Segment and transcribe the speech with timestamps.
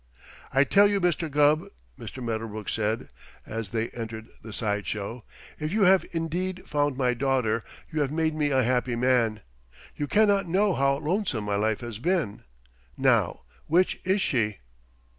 [0.51, 1.29] "I tell you, Mr.
[1.29, 2.23] Gubb," Mr.
[2.23, 3.09] Medderbrook said,
[3.45, 5.25] as they entered the side show,
[5.59, 9.41] "if you have indeed found my daughter you have made me a happy man.
[9.95, 12.41] You cannot know how lonesome my life has been.
[12.97, 14.57] Now, which is she?"